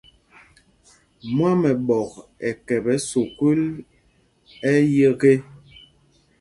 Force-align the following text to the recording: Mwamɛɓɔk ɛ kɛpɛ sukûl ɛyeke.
Mwamɛɓɔk 1.35 2.11
ɛ 2.47 2.49
kɛpɛ 2.65 2.93
sukûl 3.09 3.59
ɛyeke. 4.71 5.31